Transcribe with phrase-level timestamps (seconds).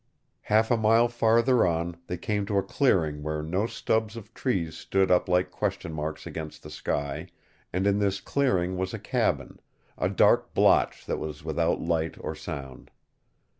[0.41, 4.75] Half a mile farther on they came to a clearing where no stubs of trees
[4.75, 7.27] stood up like question marks against the sky,
[7.71, 9.59] and in this clearing was a cabin,
[9.99, 12.89] a dark blotch that was without light or sound.